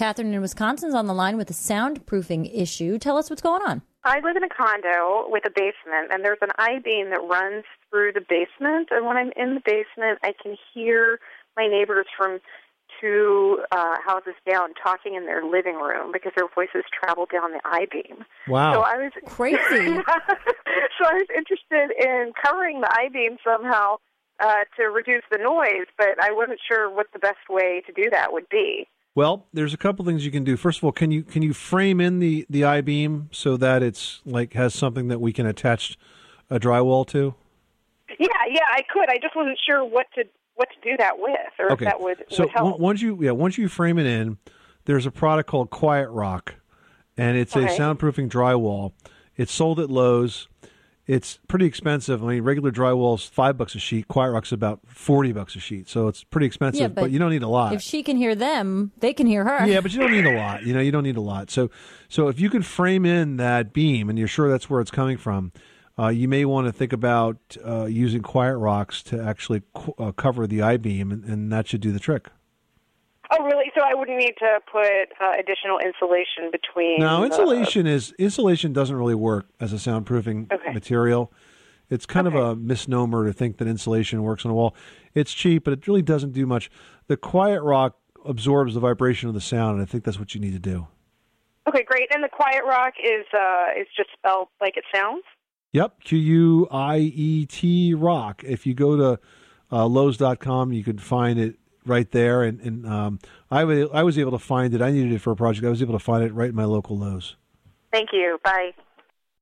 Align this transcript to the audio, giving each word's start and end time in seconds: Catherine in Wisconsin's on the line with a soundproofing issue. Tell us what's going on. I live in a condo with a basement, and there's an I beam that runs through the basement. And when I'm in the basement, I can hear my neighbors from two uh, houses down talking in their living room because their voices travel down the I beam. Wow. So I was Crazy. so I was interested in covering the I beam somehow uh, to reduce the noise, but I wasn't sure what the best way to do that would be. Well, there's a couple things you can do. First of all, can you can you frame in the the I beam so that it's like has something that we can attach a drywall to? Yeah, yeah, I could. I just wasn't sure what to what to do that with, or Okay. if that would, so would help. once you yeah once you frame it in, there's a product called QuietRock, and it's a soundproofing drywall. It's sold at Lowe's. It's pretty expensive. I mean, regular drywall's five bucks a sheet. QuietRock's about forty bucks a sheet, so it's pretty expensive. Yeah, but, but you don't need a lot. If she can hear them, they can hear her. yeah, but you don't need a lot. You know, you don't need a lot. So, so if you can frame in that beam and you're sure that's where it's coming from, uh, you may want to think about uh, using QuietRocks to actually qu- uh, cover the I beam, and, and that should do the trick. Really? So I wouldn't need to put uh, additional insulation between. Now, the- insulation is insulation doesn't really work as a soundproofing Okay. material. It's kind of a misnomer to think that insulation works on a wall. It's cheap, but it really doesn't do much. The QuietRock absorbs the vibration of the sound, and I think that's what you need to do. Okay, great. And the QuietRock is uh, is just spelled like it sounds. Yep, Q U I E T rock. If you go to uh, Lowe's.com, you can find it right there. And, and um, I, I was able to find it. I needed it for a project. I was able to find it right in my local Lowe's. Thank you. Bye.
Catherine 0.00 0.32
in 0.32 0.40
Wisconsin's 0.40 0.94
on 0.94 1.06
the 1.08 1.12
line 1.12 1.36
with 1.36 1.50
a 1.50 1.52
soundproofing 1.52 2.50
issue. 2.54 2.96
Tell 2.98 3.18
us 3.18 3.28
what's 3.28 3.42
going 3.42 3.60
on. 3.60 3.82
I 4.02 4.20
live 4.20 4.34
in 4.34 4.42
a 4.42 4.48
condo 4.48 5.26
with 5.28 5.44
a 5.44 5.50
basement, 5.50 6.08
and 6.10 6.24
there's 6.24 6.38
an 6.40 6.48
I 6.56 6.78
beam 6.82 7.10
that 7.10 7.20
runs 7.20 7.64
through 7.90 8.12
the 8.14 8.22
basement. 8.26 8.88
And 8.90 9.04
when 9.04 9.18
I'm 9.18 9.30
in 9.36 9.56
the 9.56 9.60
basement, 9.60 10.18
I 10.22 10.32
can 10.42 10.56
hear 10.72 11.20
my 11.54 11.68
neighbors 11.68 12.06
from 12.16 12.38
two 12.98 13.60
uh, 13.72 13.96
houses 14.02 14.32
down 14.50 14.72
talking 14.82 15.16
in 15.16 15.26
their 15.26 15.44
living 15.44 15.74
room 15.74 16.12
because 16.14 16.32
their 16.34 16.48
voices 16.54 16.88
travel 16.98 17.26
down 17.30 17.52
the 17.52 17.60
I 17.66 17.84
beam. 17.92 18.24
Wow. 18.48 18.72
So 18.72 18.80
I 18.80 18.96
was 18.96 19.12
Crazy. 19.26 19.58
so 20.96 21.04
I 21.04 21.12
was 21.12 21.28
interested 21.36 21.92
in 22.00 22.32
covering 22.42 22.80
the 22.80 22.88
I 22.90 23.10
beam 23.12 23.36
somehow 23.44 23.96
uh, 24.42 24.64
to 24.78 24.84
reduce 24.84 25.24
the 25.30 25.36
noise, 25.36 25.92
but 25.98 26.16
I 26.18 26.32
wasn't 26.32 26.60
sure 26.66 26.88
what 26.88 27.08
the 27.12 27.18
best 27.18 27.50
way 27.50 27.82
to 27.84 27.92
do 27.92 28.08
that 28.08 28.32
would 28.32 28.48
be. 28.48 28.88
Well, 29.14 29.46
there's 29.52 29.74
a 29.74 29.76
couple 29.76 30.04
things 30.04 30.24
you 30.24 30.30
can 30.30 30.44
do. 30.44 30.56
First 30.56 30.78
of 30.78 30.84
all, 30.84 30.92
can 30.92 31.10
you 31.10 31.22
can 31.22 31.42
you 31.42 31.52
frame 31.52 32.00
in 32.00 32.20
the 32.20 32.46
the 32.48 32.64
I 32.64 32.80
beam 32.80 33.28
so 33.32 33.56
that 33.56 33.82
it's 33.82 34.20
like 34.24 34.52
has 34.54 34.74
something 34.74 35.08
that 35.08 35.20
we 35.20 35.32
can 35.32 35.46
attach 35.46 35.98
a 36.48 36.60
drywall 36.60 37.06
to? 37.08 37.34
Yeah, 38.18 38.26
yeah, 38.48 38.60
I 38.72 38.82
could. 38.92 39.08
I 39.08 39.18
just 39.20 39.34
wasn't 39.34 39.58
sure 39.66 39.84
what 39.84 40.06
to 40.14 40.24
what 40.54 40.68
to 40.70 40.90
do 40.90 40.96
that 40.98 41.18
with, 41.18 41.36
or 41.58 41.72
Okay. 41.72 41.86
if 41.86 41.90
that 41.90 42.00
would, 42.00 42.24
so 42.28 42.44
would 42.44 42.52
help. 42.52 42.78
once 42.80 43.02
you 43.02 43.18
yeah 43.20 43.30
once 43.32 43.58
you 43.58 43.68
frame 43.68 43.98
it 43.98 44.06
in, 44.06 44.38
there's 44.84 45.06
a 45.06 45.10
product 45.10 45.48
called 45.48 45.70
QuietRock, 45.70 46.50
and 47.16 47.36
it's 47.36 47.56
a 47.56 47.60
soundproofing 47.66 48.28
drywall. 48.30 48.92
It's 49.36 49.52
sold 49.52 49.80
at 49.80 49.90
Lowe's. 49.90 50.48
It's 51.10 51.40
pretty 51.48 51.66
expensive. 51.66 52.22
I 52.22 52.26
mean, 52.28 52.42
regular 52.44 52.70
drywall's 52.70 53.24
five 53.24 53.58
bucks 53.58 53.74
a 53.74 53.80
sheet. 53.80 54.06
QuietRock's 54.06 54.52
about 54.52 54.78
forty 54.86 55.32
bucks 55.32 55.56
a 55.56 55.58
sheet, 55.58 55.88
so 55.88 56.06
it's 56.06 56.22
pretty 56.22 56.46
expensive. 56.46 56.80
Yeah, 56.80 56.86
but, 56.86 57.00
but 57.00 57.10
you 57.10 57.18
don't 57.18 57.30
need 57.30 57.42
a 57.42 57.48
lot. 57.48 57.72
If 57.72 57.82
she 57.82 58.04
can 58.04 58.16
hear 58.16 58.36
them, 58.36 58.92
they 59.00 59.12
can 59.12 59.26
hear 59.26 59.44
her. 59.44 59.66
yeah, 59.66 59.80
but 59.80 59.92
you 59.92 59.98
don't 59.98 60.12
need 60.12 60.24
a 60.24 60.36
lot. 60.36 60.62
You 60.62 60.72
know, 60.72 60.78
you 60.80 60.92
don't 60.92 61.02
need 61.02 61.16
a 61.16 61.20
lot. 61.20 61.50
So, 61.50 61.68
so 62.08 62.28
if 62.28 62.38
you 62.38 62.48
can 62.48 62.62
frame 62.62 63.04
in 63.04 63.38
that 63.38 63.72
beam 63.72 64.08
and 64.08 64.20
you're 64.20 64.28
sure 64.28 64.48
that's 64.48 64.70
where 64.70 64.80
it's 64.80 64.92
coming 64.92 65.16
from, 65.16 65.50
uh, 65.98 66.08
you 66.08 66.28
may 66.28 66.44
want 66.44 66.68
to 66.68 66.72
think 66.72 66.92
about 66.92 67.56
uh, 67.66 67.86
using 67.86 68.22
QuietRocks 68.22 69.02
to 69.10 69.20
actually 69.20 69.62
qu- 69.74 69.94
uh, 69.98 70.12
cover 70.12 70.46
the 70.46 70.62
I 70.62 70.76
beam, 70.76 71.10
and, 71.10 71.24
and 71.24 71.52
that 71.52 71.66
should 71.66 71.80
do 71.80 71.90
the 71.90 71.98
trick. 71.98 72.28
Really? 73.50 73.70
So 73.74 73.82
I 73.84 73.94
wouldn't 73.94 74.16
need 74.18 74.34
to 74.38 74.60
put 74.70 74.86
uh, 75.20 75.32
additional 75.38 75.78
insulation 75.78 76.50
between. 76.52 77.00
Now, 77.00 77.20
the- 77.20 77.26
insulation 77.26 77.86
is 77.86 78.12
insulation 78.18 78.72
doesn't 78.72 78.94
really 78.94 79.14
work 79.14 79.46
as 79.58 79.72
a 79.72 79.76
soundproofing 79.76 80.52
Okay. 80.52 80.72
material. 80.72 81.32
It's 81.88 82.06
kind 82.06 82.28
of 82.28 82.36
a 82.36 82.54
misnomer 82.54 83.26
to 83.26 83.32
think 83.32 83.56
that 83.58 83.66
insulation 83.66 84.22
works 84.22 84.44
on 84.44 84.52
a 84.52 84.54
wall. 84.54 84.76
It's 85.12 85.32
cheap, 85.34 85.64
but 85.64 85.72
it 85.72 85.88
really 85.88 86.02
doesn't 86.02 86.32
do 86.32 86.46
much. 86.46 86.70
The 87.08 87.16
QuietRock 87.16 87.94
absorbs 88.24 88.74
the 88.74 88.80
vibration 88.80 89.28
of 89.28 89.34
the 89.34 89.40
sound, 89.40 89.74
and 89.74 89.82
I 89.82 89.86
think 89.86 90.04
that's 90.04 90.18
what 90.18 90.32
you 90.32 90.40
need 90.40 90.52
to 90.52 90.60
do. 90.60 90.86
Okay, 91.68 91.82
great. 91.82 92.06
And 92.14 92.22
the 92.22 92.28
QuietRock 92.28 92.92
is 93.02 93.26
uh, 93.34 93.80
is 93.80 93.88
just 93.96 94.10
spelled 94.16 94.48
like 94.60 94.76
it 94.76 94.84
sounds. 94.94 95.24
Yep, 95.72 96.04
Q 96.04 96.18
U 96.18 96.68
I 96.70 96.98
E 96.98 97.46
T 97.46 97.94
rock. 97.94 98.44
If 98.44 98.66
you 98.66 98.74
go 98.74 98.96
to 98.96 99.20
uh, 99.72 99.86
Lowe's.com, 99.86 100.72
you 100.72 100.84
can 100.84 100.98
find 100.98 101.38
it 101.38 101.56
right 101.90 102.10
there. 102.10 102.42
And, 102.42 102.60
and 102.60 102.86
um, 102.86 103.18
I, 103.50 103.60
I 103.60 104.02
was 104.02 104.18
able 104.18 104.30
to 104.32 104.38
find 104.38 104.72
it. 104.72 104.80
I 104.80 104.90
needed 104.90 105.12
it 105.12 105.18
for 105.18 105.32
a 105.32 105.36
project. 105.36 105.66
I 105.66 105.70
was 105.70 105.82
able 105.82 105.92
to 105.92 105.98
find 105.98 106.24
it 106.24 106.32
right 106.32 106.48
in 106.48 106.54
my 106.54 106.64
local 106.64 106.96
Lowe's. 106.96 107.36
Thank 107.92 108.10
you. 108.12 108.38
Bye. 108.42 108.72